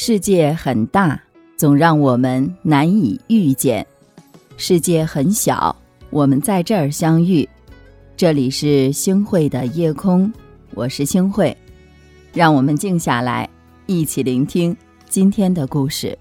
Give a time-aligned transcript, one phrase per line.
[0.00, 1.20] 世界很大，
[1.56, 3.84] 总让我们难以遇见；
[4.56, 5.74] 世界很小，
[6.10, 7.46] 我们在这儿相遇。
[8.16, 10.32] 这里是星汇的夜空，
[10.72, 11.54] 我是星汇，
[12.32, 13.50] 让我们静下来，
[13.86, 14.74] 一起聆听
[15.08, 16.16] 今天的故事。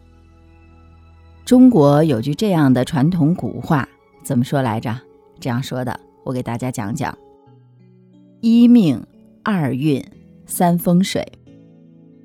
[1.45, 3.87] 中国有句这样的传统古话，
[4.23, 4.99] 怎么说来着？
[5.39, 7.15] 这样说的，我给大家讲讲：
[8.41, 8.99] 一命，
[9.43, 10.03] 二运，
[10.47, 11.23] 三风水。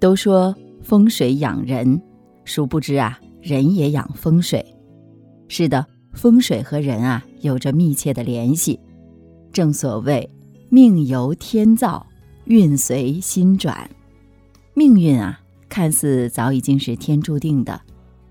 [0.01, 0.57] 都说。
[0.83, 2.01] 风水养人，
[2.45, 4.65] 殊不知啊，人也养风水。
[5.49, 8.79] 是的，风水和人啊有着密切的联系。
[9.53, 10.29] 正所谓
[10.69, 12.05] 命由天造，
[12.45, 13.89] 运随心转。
[14.75, 17.81] 命运啊，看似早已经是天注定的，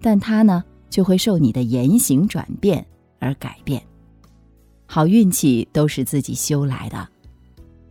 [0.01, 2.85] 但它呢，却会受你的言行转变
[3.19, 3.81] 而改变。
[4.85, 7.07] 好运气都是自己修来的。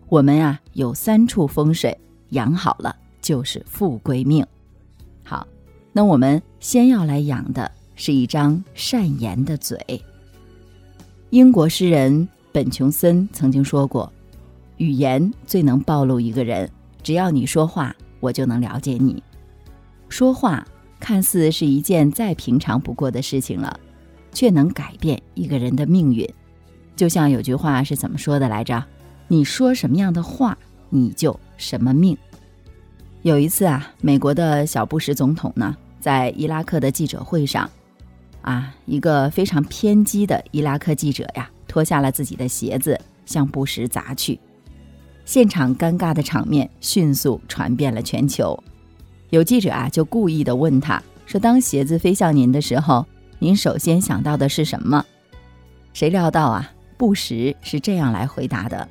[0.09, 1.97] 我们啊，有三处风水
[2.31, 2.95] 养好了。
[3.21, 4.47] 就是富贵命。
[5.25, 5.47] 好，
[5.93, 9.79] 那我们先要来养的是一张善言的嘴。
[11.31, 14.13] 英国诗人本琼森曾经说过
[14.79, 16.69] ：“语言最能暴露一个人，
[17.03, 19.23] 只要你说话，我就能了解你。”
[20.09, 20.67] 说话
[20.99, 23.79] 看似是一件再平常不过的事情了，
[24.33, 26.29] 却能改变一个人的命运。
[26.97, 28.85] 就像有句话是怎么说的来着
[29.29, 32.19] ？“你说什么样的话，你就什么命。”
[33.23, 37.69] 有一次啊，美国的小布什总统呢，在伊拉克的记者会上，
[38.41, 44.41] 啊，一个非常偏激的伊拉克记者呀，脱下了自己的鞋子向布什砸去，
[45.27, 48.59] 现场尴尬的场面迅速传遍了全球。
[49.29, 53.05] 有记者啊，就故意的问他说：“当鞋子飞向您的时候，
[53.39, 55.05] 您首先想到的是什么？”
[55.93, 58.89] 谁料到啊，布什是这样来回答的：“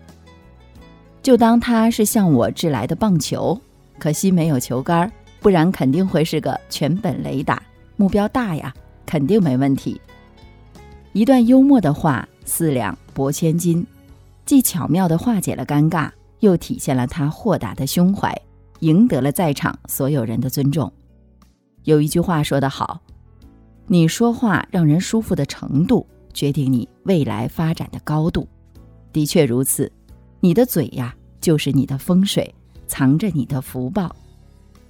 [1.23, 3.59] 就当他是向我掷来的棒球。”
[3.99, 7.61] 可惜没有球杆，不然肯定会是个全本雷打。
[7.97, 8.73] 目标大呀，
[9.05, 9.99] 肯定没问题。
[11.11, 13.85] 一段幽默的话，四两拨千斤，
[14.45, 16.09] 既巧妙地化解了尴尬，
[16.39, 18.33] 又体现了他豁达的胸怀，
[18.79, 20.91] 赢得了在场所有人的尊重。
[21.83, 23.01] 有一句话说得好
[23.87, 28.47] ：“你说话让人舒服的程度，决定你未来发展的高度。”
[29.11, 29.91] 的确如此，
[30.39, 32.53] 你的嘴呀，就是你的风水。
[32.89, 34.13] 藏着你的福报，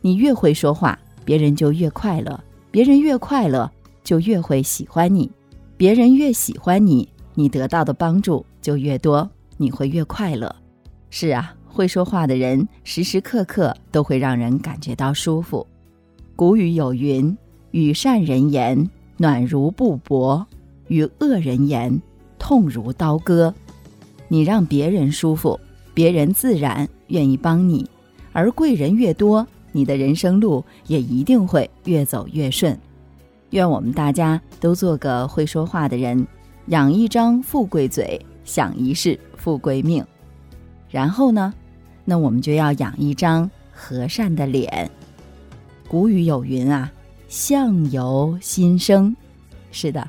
[0.01, 2.33] 你越会说话，别人就越快乐；
[2.71, 3.69] 别人越快乐，
[4.03, 5.29] 就越会喜欢你；
[5.77, 10.55] 别人越喜欢你，你得到的帮助就越多，你会越快乐。
[11.11, 15.67] 是啊，会说话的人时时刻刻都会让人感觉到舒服。
[16.35, 17.37] 古语有云
[17.71, 20.45] ：“与善人言，暖如布帛；
[20.87, 22.01] 与恶人言，
[22.39, 23.53] 痛如刀割。”
[24.31, 25.59] 你让别人舒服。
[25.91, 27.87] 别人自然愿意帮你，
[28.31, 32.75] 而贵人越多，你的人生路也一定会越走越顺。
[33.51, 36.25] 愿我们大家都做个会说话的人，
[36.67, 40.03] 养一张富贵嘴，享一世富贵命。
[40.89, 41.53] 然后呢，
[42.05, 44.89] 那我们就要养一张和善的脸。
[45.87, 46.91] 古语有云啊，
[47.27, 49.15] 相由心生。
[49.71, 50.07] 是的，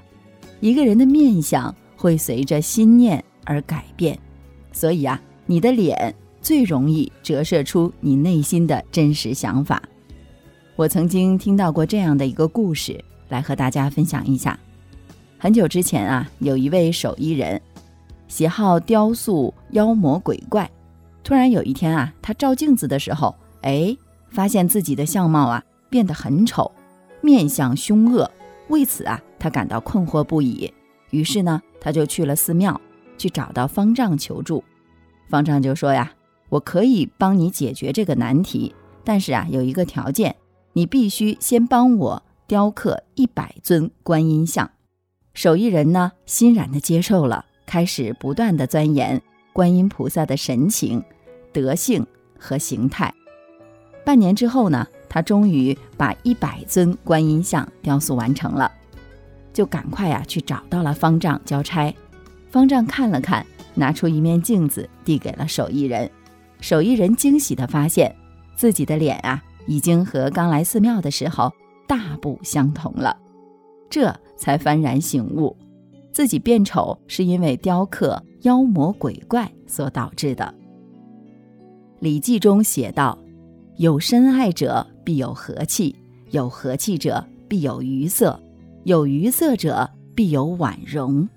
[0.60, 4.18] 一个人的面相会随着心念而改变，
[4.72, 5.20] 所以啊。
[5.46, 9.82] 你的脸最容易折射出你内心的真实想法。
[10.76, 14.58] 我曾经听到过这样的一个故事，来和大家分享一下。
[15.38, 17.60] 很久之前啊，有一位手艺人，
[18.28, 20.70] 喜好雕塑妖魔鬼怪。
[21.22, 23.96] 突然有一天啊，他照镜子的时候，哎，
[24.30, 26.70] 发现自己的相貌啊变得很丑，
[27.20, 28.30] 面相凶恶。
[28.68, 30.72] 为此啊，他感到困惑不已。
[31.10, 32.80] 于是呢，他就去了寺庙，
[33.18, 34.62] 去找到方丈求助。
[35.28, 36.12] 方丈就说呀
[36.50, 40.36] ：“我可以帮你解决这个难题，但是啊，有一个条件，
[40.74, 44.70] 你必须先帮我雕刻一百尊观音像。”
[45.32, 49.22] 手艺人呢，欣然的接受了，开始不断的钻研
[49.52, 51.02] 观音菩萨的神情、
[51.52, 52.06] 德性
[52.38, 53.14] 和形态。
[54.04, 58.70] 半年之后呢，他终于把一百尊观音像雕塑完成了，
[59.52, 61.94] 就赶快呀去找到了方丈交差。
[62.50, 63.46] 方丈看了看。
[63.72, 66.10] 拿出一面镜子，递给了手艺人。
[66.60, 68.14] 手艺人惊喜地发现，
[68.54, 71.52] 自己的脸啊，已经和刚来寺庙的时候
[71.86, 73.16] 大不相同了。
[73.88, 75.56] 这才幡然醒悟，
[76.12, 80.44] 自己变丑是因为雕刻妖魔鬼怪所导致的。
[81.98, 83.18] 《礼记》中写道
[83.76, 85.94] ：“有深爱者必有和气，
[86.30, 88.40] 有和气者必有愉色，
[88.84, 91.28] 有愉色者必有婉容。”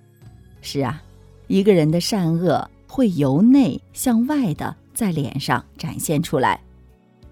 [0.62, 1.02] 是啊。
[1.48, 6.62] 一个人的善恶会由内向外的在脸上展现出来，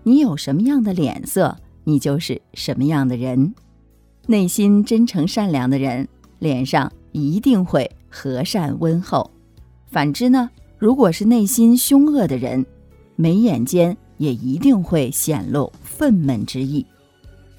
[0.04, 3.54] 你有什么样的脸色，你就是什么样的人。
[4.28, 6.08] 内心真诚善良的人，
[6.40, 9.30] 脸上一定会和善温厚；
[9.90, 12.66] 反之呢，如果是内心凶恶的人，
[13.16, 16.86] 眉眼间也一定会显露愤懑之意。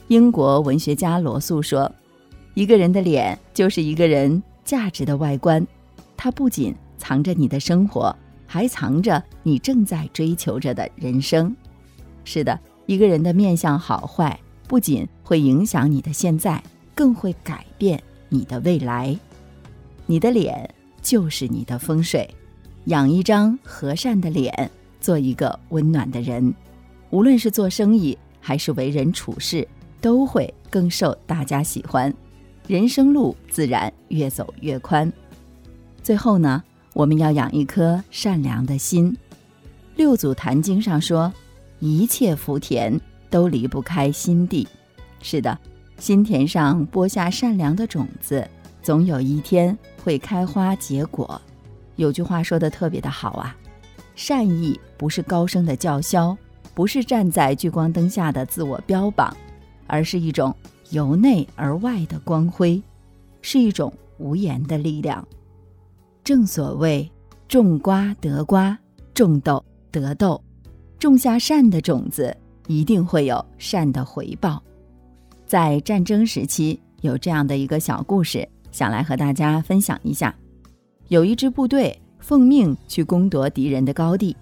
[0.08, 1.90] 英国文学家罗素说
[2.54, 5.66] ：“一个人的脸就是一个人价值的外观，
[6.16, 8.14] 它不仅藏着你的生活，
[8.52, 11.56] 还藏着你正在追求着的人生。”
[12.22, 14.38] 是的，一个人的面相好坏。
[14.68, 16.62] 不仅会影响你的现在，
[16.94, 19.18] 更会改变你的未来。
[20.04, 20.68] 你的脸
[21.00, 22.28] 就是你的风水，
[22.84, 24.70] 养一张和善的脸，
[25.00, 26.54] 做一个温暖的人，
[27.08, 29.66] 无论是做生意还是为人处事，
[30.00, 32.12] 都会更受大家喜欢，
[32.66, 35.10] 人生路自然越走越宽。
[36.02, 36.62] 最后呢，
[36.94, 39.16] 我们要养一颗善良的心。
[39.96, 41.32] 六祖坛经上说
[41.80, 43.00] ：“一切福田。”
[43.32, 44.68] 都离不开心地，
[45.22, 45.58] 是的，
[45.96, 48.46] 心田上播下善良的种子，
[48.82, 49.74] 总有一天
[50.04, 51.40] 会开花结果。
[51.96, 53.56] 有句话说的特别的好啊，
[54.14, 56.36] 善意不是高声的叫嚣，
[56.74, 59.34] 不是站在聚光灯下的自我标榜，
[59.86, 60.54] 而是一种
[60.90, 62.82] 由内而外的光辉，
[63.40, 65.26] 是一种无言的力量。
[66.24, 67.10] 正所谓
[67.48, 68.78] 种瓜得瓜，
[69.12, 70.42] 种豆得豆，
[70.98, 72.36] 种下善的种子。
[72.68, 74.62] 一定会有善的回报。
[75.46, 80.32] 在战争时期，有这样的一个小故事，想来和大家分享一下。
[81.08, 84.36] 有一支部队奉命去攻夺敌人的高地，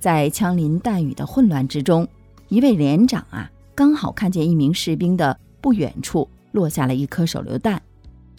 [0.00, 2.08] 在枪林弹雨的混乱之中，
[2.48, 7.80] 一位连长啊，刚好看见一名士兵的不远处落下了一颗手榴弹，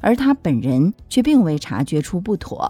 [0.02, 2.68] 而他本人却并未察觉出不妥。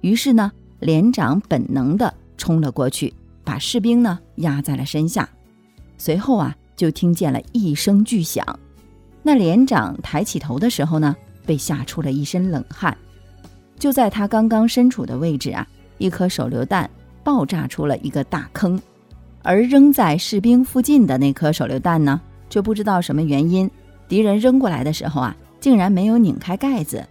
[0.00, 0.50] 于是呢，
[0.80, 3.12] 连长本能地冲了过去，
[3.44, 5.28] 把士兵呢压在了身下。
[5.96, 8.44] 随后啊，就听见了一声巨响。
[9.22, 11.14] 那连长抬起头的时候呢，
[11.44, 12.96] 被吓出了一身冷汗。
[13.78, 15.66] 就在他刚刚身处的位置啊，
[15.98, 16.88] 一颗手榴弹
[17.24, 18.80] 爆炸出了一个大坑，
[19.42, 23.70] 而扔在士兵附近的那颗手榴弹呢，却不知道什么原因，
[24.08, 27.04] 敌人扔过来的时候啊，竟然没有拧开盖子。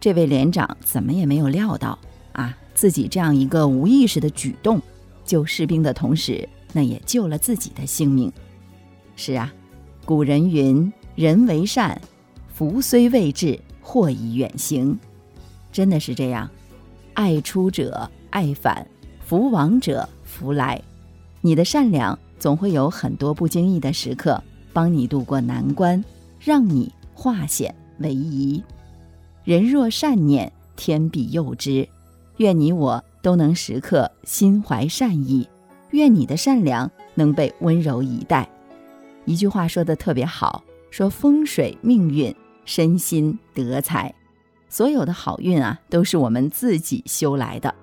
[0.00, 1.98] 这位连长怎么也没有料到
[2.32, 4.80] 啊，自己这样一个无意识的举动，
[5.24, 6.48] 救士兵的同时。
[6.72, 8.32] 那也救了自己的性命。
[9.16, 9.52] 是啊，
[10.04, 12.00] 古人云：“人为善，
[12.54, 14.96] 福虽未至，祸已远行。”
[15.72, 16.48] 真的是这样，
[17.14, 18.86] 爱出者爱返，
[19.18, 20.80] 福往者福来。
[21.40, 24.40] 你的善良总会有很多不经意的时刻，
[24.72, 26.04] 帮你渡过难关，
[26.38, 28.62] 让你化险为夷。
[29.44, 31.88] 人若善念，天必佑之。
[32.36, 35.48] 愿你我都能时刻心怀善意。
[35.90, 38.48] 愿你的善良能被温柔以待。
[39.24, 42.34] 一句话说的特别好，说风水命运，
[42.64, 44.14] 身心德财，
[44.68, 47.74] 所有的好运啊，都是我们自己修来的。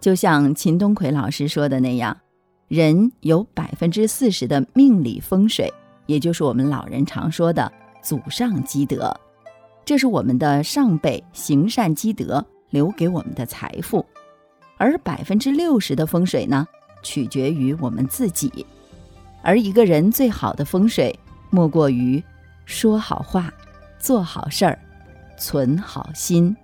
[0.00, 2.16] 就像秦东魁老师说的那样，
[2.68, 5.72] 人有百分之四十的命理风水，
[6.06, 7.70] 也就是我们老人常说的
[8.02, 9.14] 祖上积德，
[9.84, 14.04] 这是我们的上辈行善积德留给我们的财富，
[14.78, 16.66] 而百分之六十的风水呢？
[17.02, 18.64] 取决于我们自己，
[19.42, 21.14] 而一个人最好的风水，
[21.50, 22.22] 莫过于
[22.64, 23.52] 说好话、
[23.98, 24.78] 做好事儿、
[25.38, 26.56] 存好心，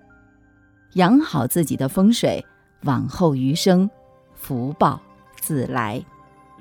[0.94, 2.42] 养好自己的风水，
[2.84, 3.88] 往后余生
[4.34, 4.98] 福报
[5.38, 6.02] 自来。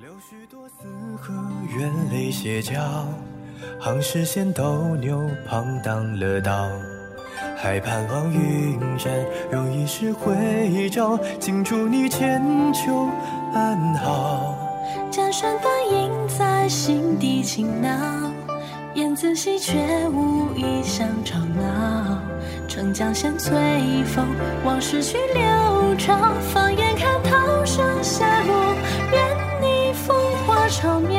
[0.02, 0.84] 流许多四
[1.16, 1.34] 合
[1.78, 3.08] 院泪斜角，
[3.80, 6.70] 行市线斗牛旁当了道。
[7.56, 9.12] 还盼望云山
[9.52, 12.42] 有一世回照，尽祝你千
[12.74, 13.08] 秋
[13.54, 14.56] 安好。
[15.12, 17.90] 江山反映在心底轻恼，
[18.94, 19.74] 燕子戏却
[20.10, 22.18] 无意想吵闹。
[22.68, 23.54] 春江先随
[24.06, 24.26] 风，
[24.64, 26.16] 往事去流潮。
[26.54, 28.76] 放眼看涛声下落，
[29.12, 29.22] 愿
[29.62, 31.19] 你风华长渺。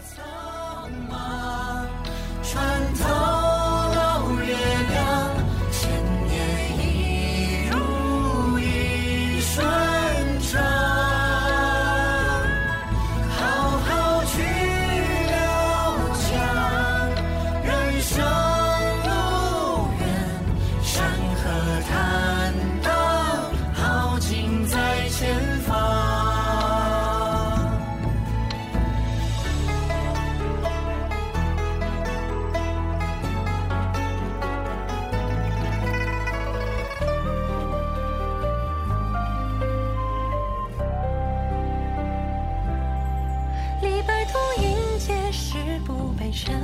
[46.31, 46.55] 尘，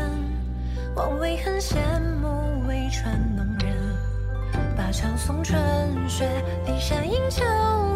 [0.96, 1.76] 望为恨，羡
[2.22, 3.76] 慕渭川浓人。
[4.76, 5.60] 灞桥送春
[6.08, 6.26] 雪，
[6.66, 7.44] 骊山映秋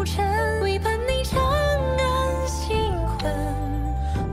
[0.04, 0.24] 晨。
[0.62, 2.46] 唯盼你长安。
[2.46, 3.32] 新婚，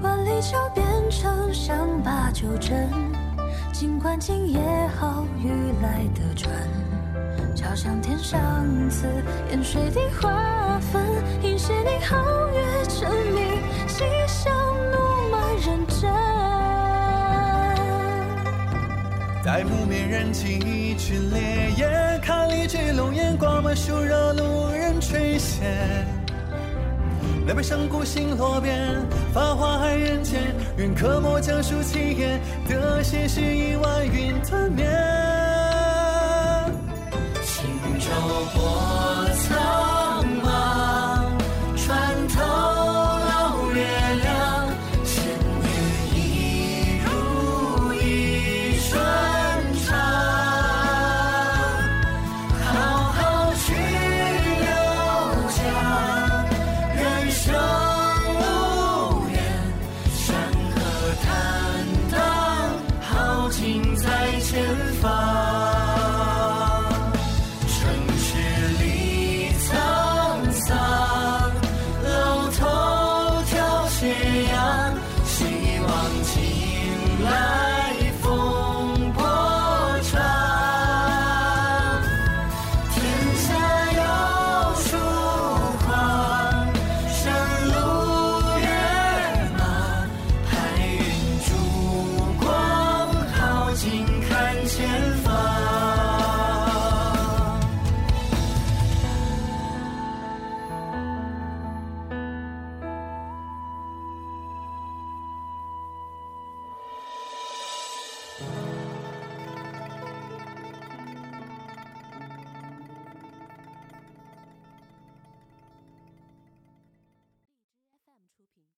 [0.01, 2.87] 万里桥边城上把酒斟。
[3.71, 4.59] 尽管今夜
[4.99, 5.49] 好雨
[5.81, 6.51] 来得准，
[7.55, 8.39] 桥上添上
[8.89, 9.07] 词，
[9.51, 11.01] 烟水滴花粉，
[11.41, 12.17] 应是你皓
[12.51, 14.51] 月沉迷，嬉笑
[19.51, 25.63] 在木棉燃起一群烈焰，看荔枝龙眼光芒灼热路人垂涎。
[27.47, 29.03] 南北上古星落边，
[29.33, 30.39] 繁华爱人间。
[30.77, 34.87] 愿刻墨讲述奇言，得写诗一碗云吞面。
[37.41, 37.65] 轻
[37.97, 38.07] 舟
[38.53, 38.98] 过